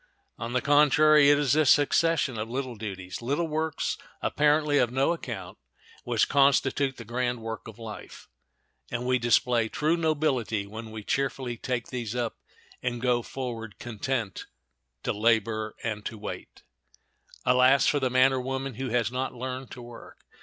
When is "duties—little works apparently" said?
2.75-4.79